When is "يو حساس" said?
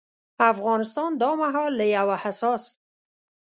1.97-2.63